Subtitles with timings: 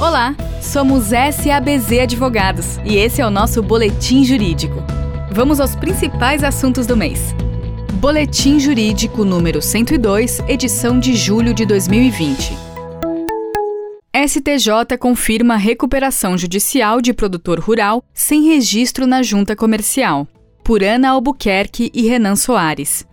[0.00, 4.76] Olá, somos SABZ Advogados e esse é o nosso Boletim Jurídico.
[5.30, 7.34] Vamos aos principais assuntos do mês.
[7.96, 12.56] Boletim Jurídico número 102, edição de julho de 2020.
[14.26, 20.26] STJ confirma recuperação judicial de produtor rural sem registro na junta comercial.
[20.64, 23.06] Por Ana Albuquerque e Renan Soares.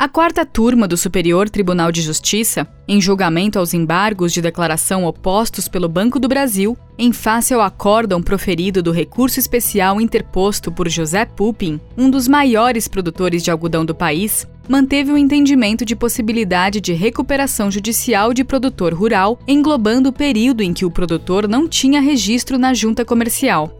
[0.00, 5.68] A quarta turma do Superior Tribunal de Justiça, em julgamento aos embargos de declaração opostos
[5.68, 11.26] pelo Banco do Brasil, em face ao acórdão proferido do recurso especial interposto por José
[11.26, 16.94] Pupin, um dos maiores produtores de algodão do país, manteve o entendimento de possibilidade de
[16.94, 22.58] recuperação judicial de produtor rural, englobando o período em que o produtor não tinha registro
[22.58, 23.79] na junta comercial.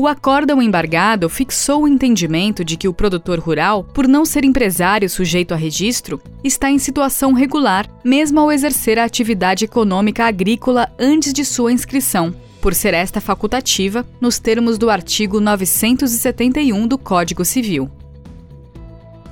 [0.00, 5.10] O acórdão embargado fixou o entendimento de que o produtor rural, por não ser empresário
[5.10, 11.34] sujeito a registro, está em situação regular, mesmo ao exercer a atividade econômica agrícola antes
[11.34, 17.90] de sua inscrição, por ser esta facultativa, nos termos do artigo 971 do Código Civil.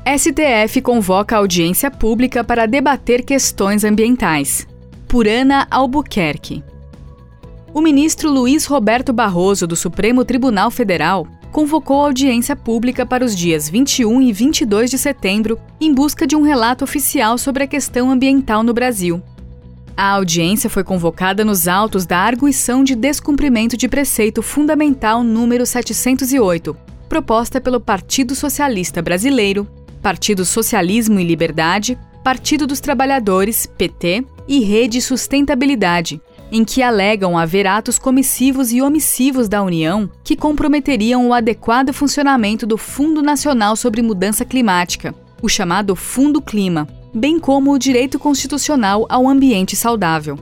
[0.05, 4.69] STF convoca audiência pública para debater questões ambientais.
[5.09, 6.63] Por Ana Albuquerque
[7.75, 13.69] o ministro Luiz Roberto Barroso, do Supremo Tribunal Federal, convocou audiência pública para os dias
[13.69, 18.63] 21 e 22 de setembro em busca de um relato oficial sobre a questão ambiental
[18.63, 19.23] no Brasil.
[19.97, 26.77] A audiência foi convocada nos autos da arguição de descumprimento de preceito fundamental número 708,
[27.09, 29.67] proposta pelo Partido Socialista Brasileiro,
[30.01, 36.21] Partido Socialismo e Liberdade, Partido dos Trabalhadores, PT, e Rede Sustentabilidade,
[36.51, 42.67] em que alegam haver atos comissivos e omissivos da União que comprometeriam o adequado funcionamento
[42.67, 49.07] do Fundo Nacional sobre Mudança Climática, o chamado Fundo Clima, bem como o direito constitucional
[49.09, 50.39] ao ambiente saudável.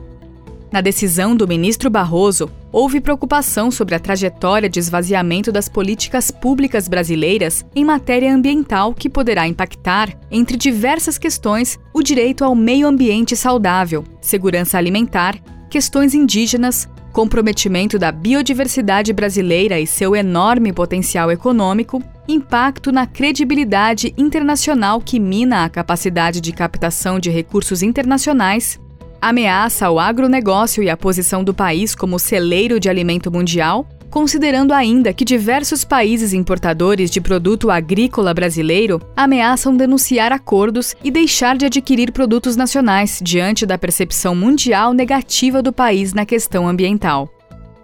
[0.71, 6.89] Na decisão do ministro Barroso, houve preocupação sobre a trajetória de esvaziamento das políticas públicas
[6.89, 13.35] brasileiras em matéria ambiental que poderá impactar, entre diversas questões, o direito ao meio ambiente
[13.35, 22.91] saudável, segurança alimentar questões indígenas, comprometimento da biodiversidade brasileira e seu enorme potencial econômico, impacto
[22.91, 28.79] na credibilidade internacional que mina a capacidade de captação de recursos internacionais,
[29.21, 35.13] ameaça ao agronegócio e a posição do país como celeiro de alimento mundial considerando ainda
[35.13, 42.11] que diversos países importadores de produto agrícola brasileiro ameaçam denunciar acordos e deixar de adquirir
[42.11, 47.29] produtos nacionais diante da percepção mundial negativa do país na questão ambiental.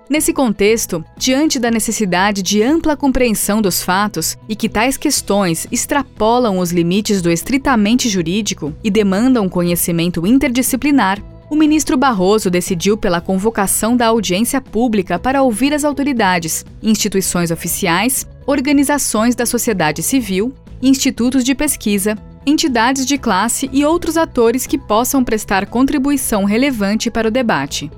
[0.09, 6.57] Nesse contexto, diante da necessidade de ampla compreensão dos fatos e que tais questões extrapolam
[6.57, 13.95] os limites do estritamente jurídico e demandam conhecimento interdisciplinar, o ministro Barroso decidiu pela convocação
[13.95, 21.53] da audiência pública para ouvir as autoridades, instituições oficiais, organizações da sociedade civil, institutos de
[21.53, 27.91] pesquisa, entidades de classe e outros atores que possam prestar contribuição relevante para o debate.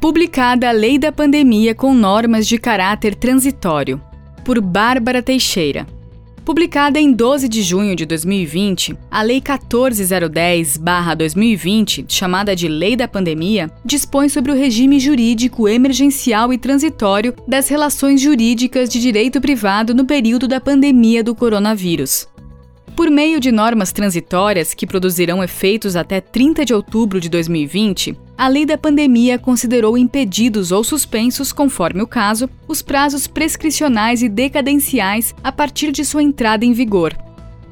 [0.00, 4.00] Publicada a Lei da Pandemia com normas de caráter transitório,
[4.44, 5.86] por Bárbara Teixeira.
[6.44, 13.70] Publicada em 12 de junho de 2020, a Lei 14010-2020, chamada de Lei da Pandemia,
[13.82, 20.04] dispõe sobre o regime jurídico emergencial e transitório das relações jurídicas de direito privado no
[20.04, 22.28] período da pandemia do coronavírus.
[22.96, 28.46] Por meio de normas transitórias que produzirão efeitos até 30 de outubro de 2020, a
[28.46, 35.34] lei da pandemia considerou impedidos ou suspensos, conforme o caso, os prazos prescricionais e decadenciais
[35.42, 37.16] a partir de sua entrada em vigor.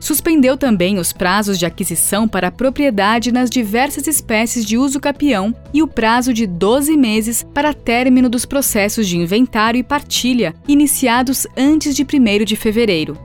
[0.01, 5.81] Suspendeu também os prazos de aquisição para propriedade nas diversas espécies de uso capião e
[5.81, 11.95] o prazo de 12 meses para término dos processos de inventário e partilha iniciados antes
[11.95, 13.17] de 1 de fevereiro.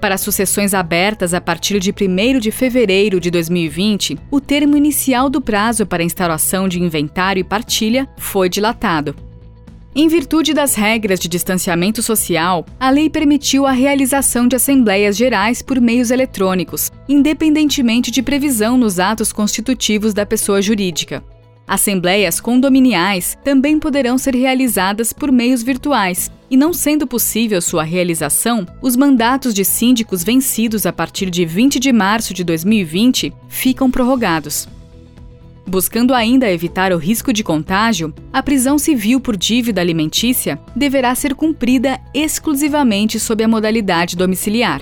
[0.00, 5.40] Para sucessões abertas a partir de 1 de fevereiro de 2020, o termo inicial do
[5.40, 9.16] prazo para instauração de inventário e partilha foi dilatado.
[9.96, 15.60] Em virtude das regras de distanciamento social, a lei permitiu a realização de assembleias gerais
[15.60, 21.24] por meios eletrônicos, independentemente de previsão nos atos constitutivos da pessoa jurídica.
[21.66, 28.66] Assembleias condominiais também poderão ser realizadas por meios virtuais, e não sendo possível sua realização,
[28.80, 34.68] os mandatos de síndicos vencidos a partir de 20 de março de 2020 ficam prorrogados.
[35.66, 41.34] Buscando ainda evitar o risco de contágio, a prisão civil por dívida alimentícia deverá ser
[41.34, 44.80] cumprida exclusivamente sob a modalidade domiciliar.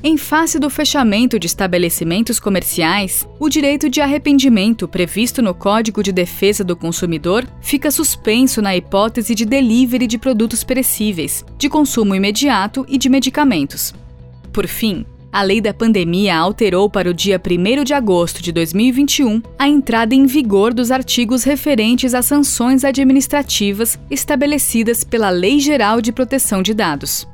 [0.00, 6.12] Em face do fechamento de estabelecimentos comerciais, o direito de arrependimento previsto no Código de
[6.12, 12.86] Defesa do Consumidor fica suspenso na hipótese de delivery de produtos perecíveis, de consumo imediato
[12.88, 13.92] e de medicamentos.
[14.52, 19.42] Por fim, a lei da pandemia alterou para o dia 1 de agosto de 2021
[19.58, 26.12] a entrada em vigor dos artigos referentes às sanções administrativas estabelecidas pela Lei Geral de
[26.12, 27.26] Proteção de Dados.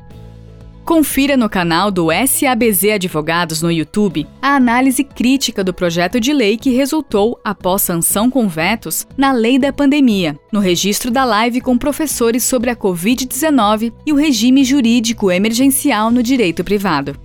[0.84, 6.58] Confira no canal do SABZ Advogados no YouTube a análise crítica do projeto de lei
[6.58, 11.78] que resultou, após sanção com vetos, na Lei da Pandemia, no registro da live com
[11.78, 17.16] professores sobre a Covid-19 e o regime jurídico emergencial no direito privado.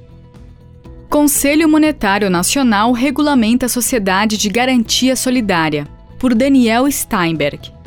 [1.10, 5.86] Conselho Monetário Nacional regulamenta a Sociedade de Garantia Solidária,
[6.18, 7.79] por Daniel Steinberg.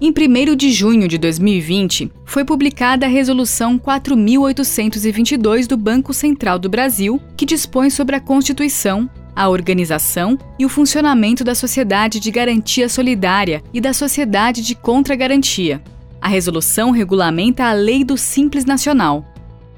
[0.00, 6.68] Em 1 de junho de 2020, foi publicada a Resolução 4822 do Banco Central do
[6.68, 12.88] Brasil, que dispõe sobre a constituição, a organização e o funcionamento da Sociedade de Garantia
[12.88, 15.80] Solidária e da Sociedade de Contragarantia.
[16.20, 19.24] A resolução regulamenta a Lei do Simples Nacional,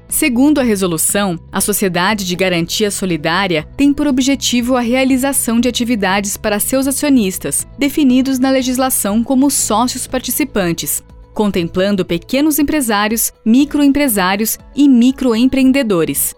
[0.09, 6.37] Segundo a resolução, a Sociedade de Garantia Solidária tem por objetivo a realização de atividades
[6.37, 16.33] para seus acionistas, definidos na legislação como sócios participantes, contemplando pequenos empresários, microempresários e microempreendedores.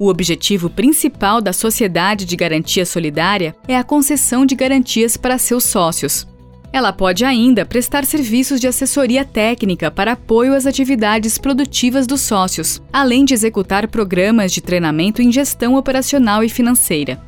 [0.00, 5.64] O objetivo principal da Sociedade de Garantia Solidária é a concessão de garantias para seus
[5.64, 6.26] sócios.
[6.72, 12.80] Ela pode ainda prestar serviços de assessoria técnica para apoio às atividades produtivas dos sócios,
[12.90, 17.20] além de executar programas de treinamento em gestão operacional e financeira.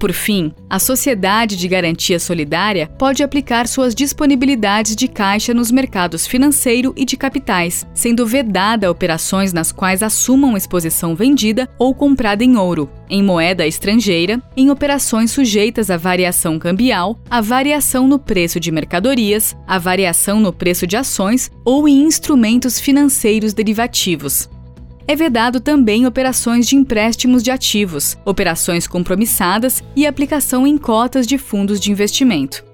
[0.00, 6.26] Por fim, a Sociedade de Garantia Solidária pode aplicar suas disponibilidades de caixa nos mercados
[6.26, 12.56] financeiro e de capitais, sendo vedada operações nas quais assumam exposição vendida ou comprada em
[12.56, 18.72] ouro, em moeda estrangeira, em operações sujeitas à variação cambial, à variação no preço de
[18.72, 24.48] mercadorias, à variação no preço de ações ou em instrumentos financeiros derivativos
[25.10, 31.36] é vedado também operações de empréstimos de ativos, operações compromissadas e aplicação em cotas de
[31.36, 32.64] fundos de investimento.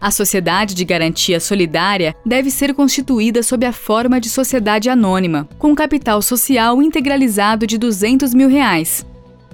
[0.00, 5.74] A sociedade de garantia solidária deve ser constituída sob a forma de sociedade anônima, com
[5.74, 9.04] capital social integralizado de 200 mil reais.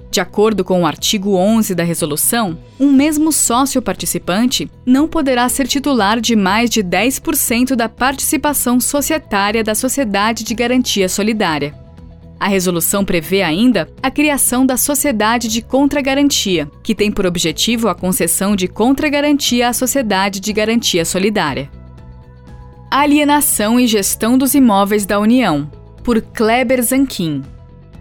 [0.09, 5.67] De acordo com o artigo 11 da resolução, um mesmo sócio participante não poderá ser
[5.67, 11.81] titular de mais de 10% da participação societária da sociedade de garantia solidária.
[12.41, 17.93] A resolução prevê ainda a criação da Sociedade de Contragarantia, que tem por objetivo a
[17.93, 21.69] concessão de contragarantia à Sociedade de Garantia Solidária.
[22.89, 25.69] Alienação e Gestão dos Imóveis da União,
[26.03, 27.43] por Kleber Zanquim.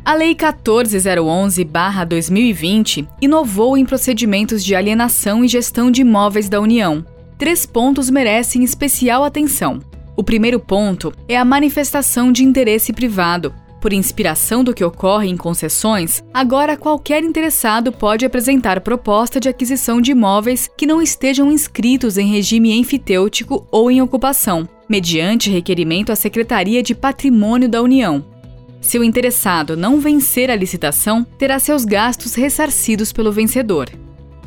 [0.03, 7.05] A Lei 14011-2020 inovou em procedimentos de alienação e gestão de imóveis da União.
[7.37, 9.81] Três pontos merecem especial atenção.
[10.17, 15.37] O primeiro ponto é a manifestação de interesse privado, por inspiração do que ocorre em
[15.37, 22.19] concessões, agora qualquer interessado pode apresentar proposta de aquisição de imóveis que não estejam inscritos
[22.19, 28.25] em regime enfitêutico ou em ocupação, mediante requerimento à Secretaria de Patrimônio da União.
[28.81, 33.91] Se o interessado não vencer a licitação, terá seus gastos ressarcidos pelo vencedor.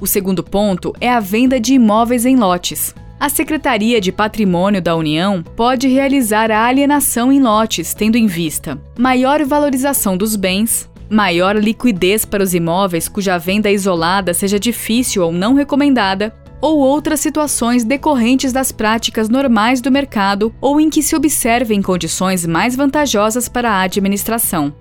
[0.02, 2.94] O segundo ponto é a venda de imóveis em lotes.
[3.20, 8.80] A Secretaria de Patrimônio da União pode realizar a alienação em lotes, tendo em vista
[8.98, 15.32] maior valorização dos bens, maior liquidez para os imóveis cuja venda isolada seja difícil ou
[15.32, 21.16] não recomendada, ou outras situações decorrentes das práticas normais do mercado ou em que se
[21.16, 24.74] observem condições mais vantajosas para a administração.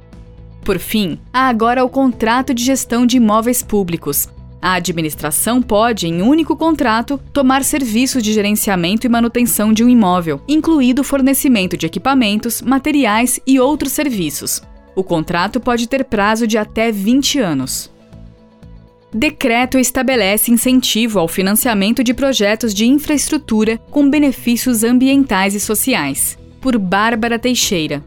[0.65, 4.29] Por fim, há agora o contrato de gestão de imóveis públicos,
[4.63, 10.41] a administração pode, em único contrato, tomar serviços de gerenciamento e manutenção de um imóvel,
[10.47, 14.63] incluído o fornecimento de equipamentos, materiais e outros serviços.
[14.95, 17.91] O contrato pode ter prazo de até 20 anos.
[19.13, 26.39] Decreto estabelece incentivo ao financiamento de projetos de infraestrutura com benefícios ambientais e sociais.
[26.61, 28.03] Por Bárbara Teixeira.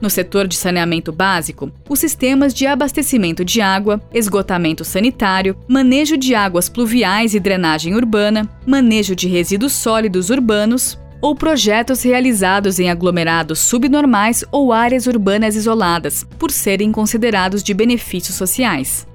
[0.00, 6.34] No setor de saneamento básico, os sistemas de abastecimento de água, esgotamento sanitário, manejo de
[6.34, 13.58] águas pluviais e drenagem urbana, manejo de resíduos sólidos urbanos ou projetos realizados em aglomerados
[13.58, 19.06] subnormais ou áreas urbanas isoladas, por serem considerados de benefícios sociais.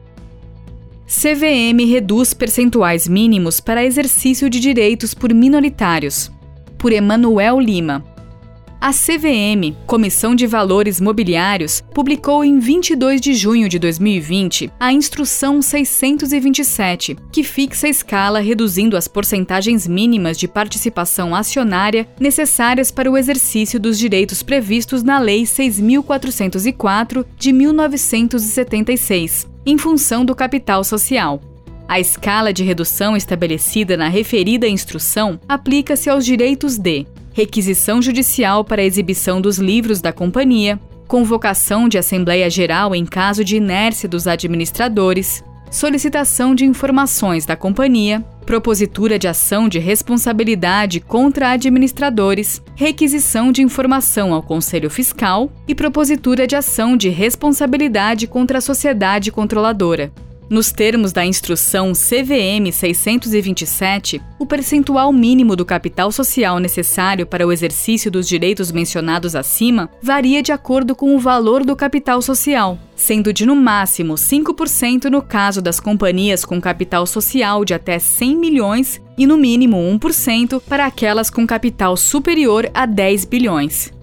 [1.07, 6.31] CVM reduz percentuais mínimos para exercício de direitos por minoritários.
[6.77, 8.03] Por Emanuel Lima,
[8.85, 15.59] a CVM, Comissão de Valores Mobiliários, publicou em 22 de junho de 2020 a Instrução
[15.59, 23.17] 627, que fixa a escala reduzindo as porcentagens mínimas de participação acionária necessárias para o
[23.17, 31.41] exercício dos direitos previstos na Lei 6404 de 1976, em função do capital social.
[31.87, 38.81] A escala de redução estabelecida na referida instrução aplica-se aos direitos de requisição judicial para
[38.81, 45.43] exibição dos livros da companhia, convocação de Assembleia Geral em caso de inércia dos administradores,
[45.69, 54.33] solicitação de informações da companhia, propositura de ação de responsabilidade contra administradores, requisição de informação
[54.33, 60.09] ao Conselho Fiscal e propositura de ação de responsabilidade contra a sociedade controladora.
[60.47, 67.51] Nos termos da instrução CVM 627, o percentual mínimo do capital social necessário para o
[67.51, 73.33] exercício dos direitos mencionados acima varia de acordo com o valor do capital social, sendo
[73.33, 79.01] de no máximo 5% no caso das companhias com capital social de até 100 milhões
[79.17, 83.94] e no mínimo 1% para aquelas com capital superior a 10 bilhões.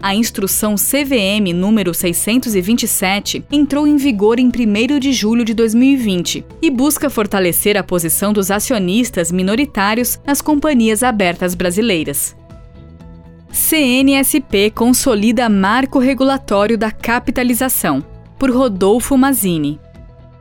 [0.00, 6.70] A instrução CVM número 627 entrou em vigor em 1 de julho de 2020 e
[6.70, 12.36] busca fortalecer a posição dos acionistas minoritários nas companhias abertas brasileiras.
[13.50, 18.04] CNSP consolida marco regulatório da capitalização,
[18.38, 19.80] por Rodolfo Mazini.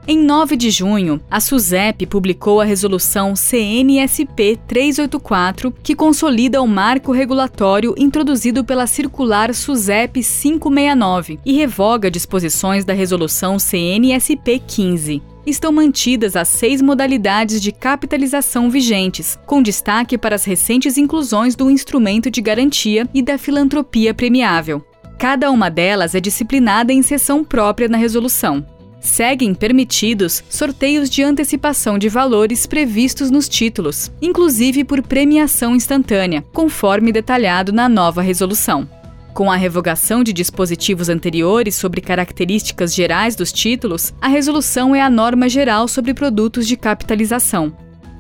[0.10, 7.12] Em 9 de junho, a SUSEP publicou a resolução CNSP 384, que consolida o marco
[7.12, 16.36] regulatório introduzido pela circular SUSEP 569 e revoga disposições da resolução CNSP 15 estão mantidas
[16.36, 22.42] as seis modalidades de capitalização vigentes, com destaque para as recentes inclusões do instrumento de
[22.42, 24.86] garantia e da filantropia premiável.
[25.18, 28.77] Cada uma delas é disciplinada em seção própria na resolução.
[29.00, 37.12] Seguem permitidos sorteios de antecipação de valores previstos nos títulos, inclusive por premiação instantânea, conforme
[37.12, 38.88] detalhado na nova resolução.
[39.34, 45.12] Com a revogação de dispositivos anteriores sobre características gerais dos títulos, a resolução é a
[45.12, 47.72] norma geral sobre produtos de capitalização.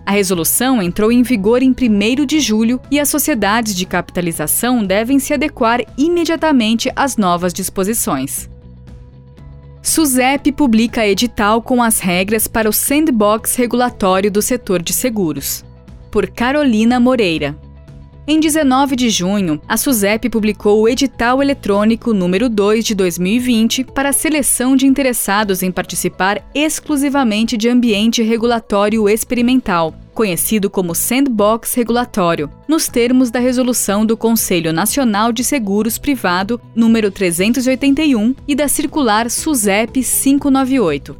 [0.05, 5.17] A resolução entrou em vigor em 1 de julho e as sociedades de capitalização devem
[5.17, 8.47] se adequar imediatamente às novas disposições.
[9.87, 15.63] SUSEP publica edital com as regras para o sandbox regulatório do setor de seguros.
[16.11, 17.57] Por Carolina Moreira.
[18.27, 24.09] Em 19 de junho, a SUSEP publicou o edital eletrônico número 2 de 2020 para
[24.09, 32.49] a seleção de interessados em participar exclusivamente de ambiente regulatório experimental, conhecido como Sandbox Regulatório,
[32.67, 39.29] nos termos da resolução do Conselho Nacional de Seguros Privado número 381 e da circular
[39.29, 41.15] SUSEP 598.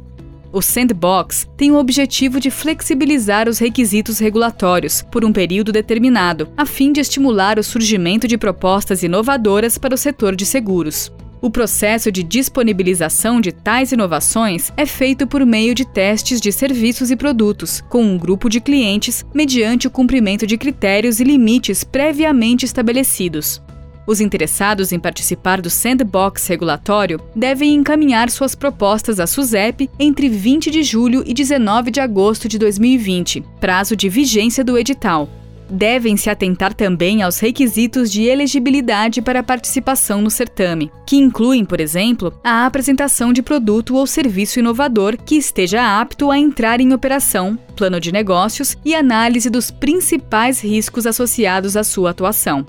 [0.50, 6.66] O Sandbox tem o objetivo de flexibilizar os requisitos regulatórios por um período determinado, a
[6.66, 11.12] fim de estimular o surgimento de propostas inovadoras para o setor de seguros.
[11.40, 17.12] O processo de disponibilização de tais inovações é feito por meio de testes de serviços
[17.12, 22.64] e produtos, com um grupo de clientes, mediante o cumprimento de critérios e limites previamente
[22.64, 23.62] estabelecidos.
[24.04, 30.70] Os interessados em participar do sandbox regulatório devem encaminhar suas propostas à SUSEP entre 20
[30.70, 35.28] de julho e 19 de agosto de 2020, prazo de vigência do edital.
[35.70, 41.80] Devem se atentar também aos requisitos de elegibilidade para participação no certame, que incluem, por
[41.80, 47.58] exemplo, a apresentação de produto ou serviço inovador que esteja apto a entrar em operação,
[47.76, 52.66] plano de negócios e análise dos principais riscos associados à sua atuação.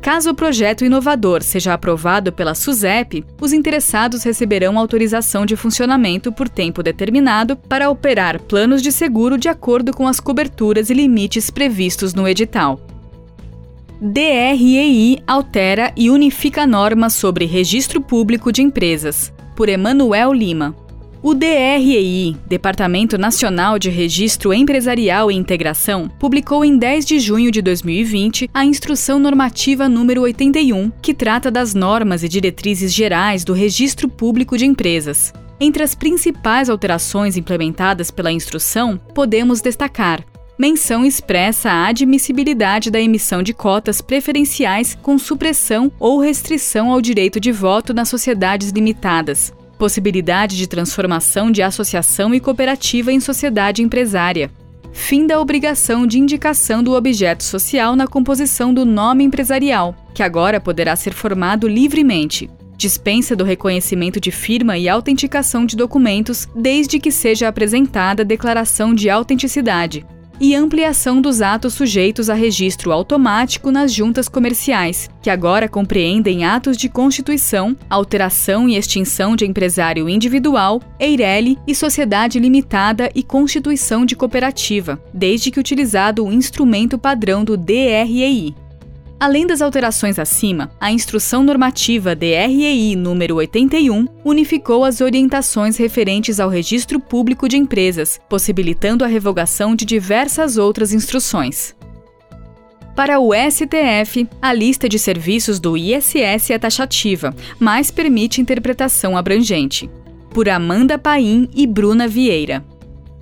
[0.00, 6.48] Caso o projeto inovador seja aprovado pela SUSEP, os interessados receberão autorização de funcionamento por
[6.48, 12.14] tempo determinado para operar planos de seguro de acordo com as coberturas e limites previstos
[12.14, 12.80] no edital.
[14.00, 20.76] DREI altera e unifica normas sobre registro público de empresas, por Emanuel Lima.
[21.20, 27.60] O DREI, Departamento Nacional de Registro Empresarial e Integração, publicou em 10 de junho de
[27.60, 34.08] 2020 a Instrução Normativa número 81, que trata das normas e diretrizes gerais do Registro
[34.08, 35.32] Público de Empresas.
[35.58, 40.24] Entre as principais alterações implementadas pela instrução, podemos destacar
[40.58, 47.38] menção expressa à admissibilidade da emissão de cotas preferenciais com supressão ou restrição ao direito
[47.38, 54.50] de voto nas sociedades limitadas, possibilidade de transformação de associação e cooperativa em sociedade empresária,
[54.92, 60.60] fim da obrigação de indicação do objeto social na composição do nome empresarial, que agora
[60.60, 62.50] poderá ser formado livremente.
[62.76, 69.08] Dispensa do reconhecimento de firma e autenticação de documentos, desde que seja apresentada declaração de
[69.08, 70.04] autenticidade
[70.40, 76.76] e ampliação dos atos sujeitos a registro automático nas juntas comerciais, que agora compreendem atos
[76.76, 84.14] de constituição, alteração e extinção de empresário individual, EIRELI e sociedade limitada e constituição de
[84.14, 88.54] cooperativa, desde que utilizado o instrumento padrão do DREI.
[89.20, 96.48] Além das alterações acima, a Instrução Normativa DREI número 81 unificou as orientações referentes ao
[96.48, 101.74] registro público de empresas, possibilitando a revogação de diversas outras instruções.
[102.94, 109.90] Para o STF, a lista de serviços do ISS é taxativa, mas permite interpretação abrangente.
[110.30, 112.64] Por Amanda Paim e Bruna Vieira.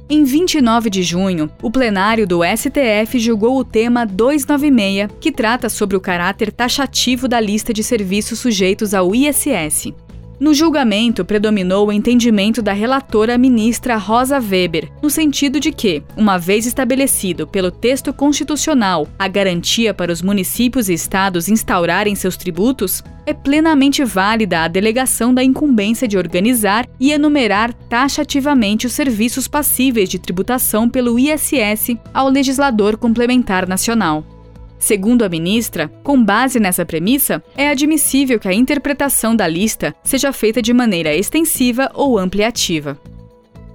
[0.09, 5.97] Em 29 de junho, o plenário do STF julgou o tema 296, que trata sobre
[5.97, 9.93] o caráter taxativo da lista de serviços sujeitos ao ISS.
[10.39, 16.37] No julgamento, predominou o entendimento da relatora ministra Rosa Weber, no sentido de que, uma
[16.37, 23.03] vez estabelecido pelo texto constitucional a garantia para os municípios e estados instaurarem seus tributos,
[23.25, 30.09] é plenamente válida a delegação da incumbência de organizar e enumerar taxativamente os serviços passíveis
[30.09, 34.36] de tributação pelo ISS ao legislador complementar nacional.
[34.79, 40.33] Segundo a ministra, com base nessa premissa, é admissível que a interpretação da lista seja
[40.33, 42.99] feita de maneira extensiva ou ampliativa.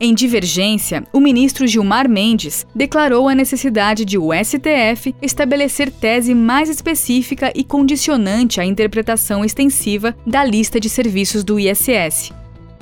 [0.03, 6.69] Em divergência, o ministro Gilmar Mendes declarou a necessidade de o STF estabelecer tese mais
[6.69, 12.33] específica e condicionante à interpretação extensiva da lista de serviços do ISS.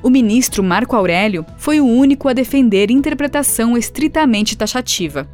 [0.01, 5.29] O ministro Marco Aurélio foi o único a defender interpretação estritamente taxativa.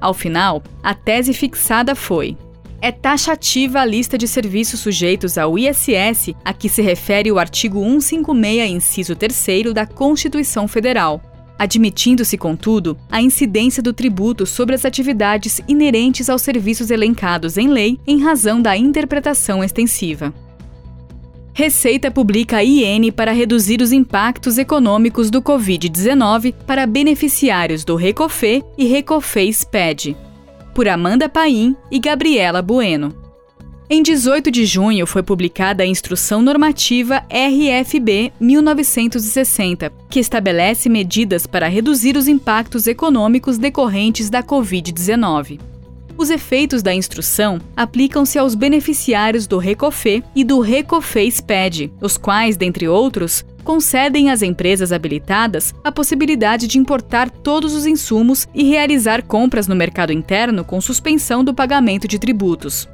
[0.00, 2.36] Ao final, a tese fixada foi:
[2.80, 7.80] é taxativa a lista de serviços sujeitos ao ISS a que se refere o artigo
[7.80, 11.20] 156, inciso 3 da Constituição Federal,
[11.58, 17.98] admitindo-se, contudo, a incidência do tributo sobre as atividades inerentes aos serviços elencados em lei
[18.06, 20.32] em razão da interpretação extensiva.
[21.58, 28.84] Receita publica IN para reduzir os impactos econômicos do Covid-19 para beneficiários do Recofê e
[28.84, 30.14] Recofê SPED.
[30.74, 33.16] Por Amanda Paim e Gabriela Bueno.
[33.88, 41.68] Em 18 de junho foi publicada a Instrução Normativa RFB 1960, que estabelece medidas para
[41.68, 45.58] reduzir os impactos econômicos decorrentes da Covid-19.
[46.18, 52.56] Os efeitos da instrução aplicam-se aos beneficiários do Recofê e do Recofê SPED, os quais,
[52.56, 59.22] dentre outros, concedem às empresas habilitadas a possibilidade de importar todos os insumos e realizar
[59.22, 62.88] compras no mercado interno com suspensão do pagamento de tributos.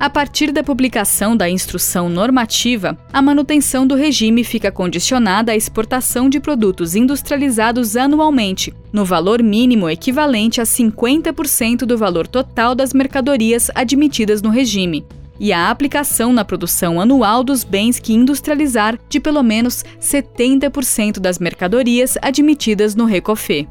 [0.00, 6.30] A partir da publicação da instrução normativa, a manutenção do regime fica condicionada à exportação
[6.30, 13.70] de produtos industrializados anualmente, no valor mínimo equivalente a 50% do valor total das mercadorias
[13.74, 15.04] admitidas no regime,
[15.38, 21.38] e a aplicação na produção anual dos bens que industrializar de pelo menos 70% das
[21.38, 23.68] mercadorias admitidas no RECOFE.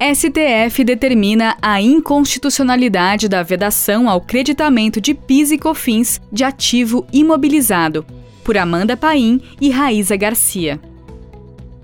[0.00, 8.06] STF determina a inconstitucionalidade da vedação ao creditamento de PIS e COFINS de ativo imobilizado,
[8.44, 10.80] por Amanda Paim e Raíza Garcia.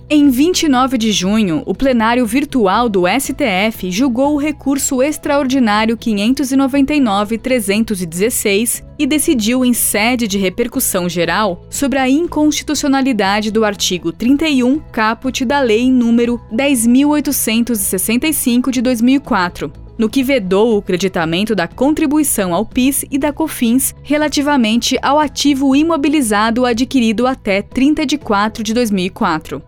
[0.09, 9.07] Em 29 de junho, o plenário virtual do STF julgou o recurso extraordinário 599-316 e
[9.07, 15.91] decidiu, em sede de repercussão geral, sobre a inconstitucionalidade do artigo 31 caput da Lei
[15.91, 23.33] número 10.865 de 2004, no que vedou o creditamento da contribuição ao PIS e da
[23.33, 29.63] COFINS relativamente ao ativo imobilizado adquirido até 30 de 4 de 2004.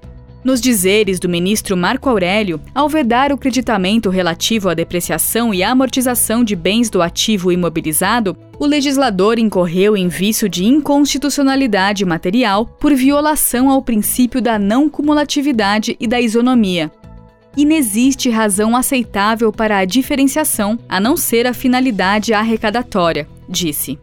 [0.47, 6.45] Nos dizeres do ministro Marco Aurélio, ao vedar o creditamento relativo à depreciação e amortização
[6.45, 13.69] de bens do ativo imobilizado, o legislador incorreu em vício de inconstitucionalidade material por violação
[13.69, 16.93] ao princípio da não cumulatividade e da isonomia.
[17.57, 23.99] Inexiste razão aceitável para a diferenciação, a não ser a finalidade arrecadatória, disse.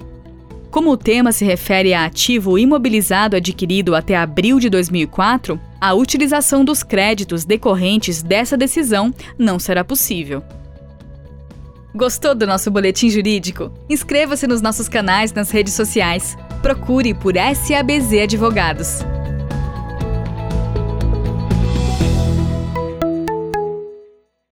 [0.73, 6.65] Como o tema se refere a ativo imobilizado adquirido até abril de 2004, a utilização
[6.65, 10.41] dos créditos decorrentes dessa decisão não será possível.
[11.93, 13.71] Gostou do nosso boletim jurídico?
[13.87, 16.35] Inscreva-se nos nossos canais nas redes sociais.
[16.63, 19.05] Procure por SABZ Advogados.